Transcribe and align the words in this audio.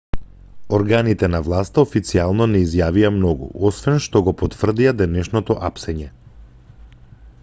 органите 0.75 1.27
на 1.33 1.41
власта 1.47 1.83
официјално 1.87 2.47
не 2.55 2.61
изјавија 2.67 3.11
многу 3.17 3.49
освен 3.71 4.01
што 4.07 4.21
го 4.29 4.33
потврдија 4.41 4.95
денешното 5.03 5.59
апсење 5.71 6.09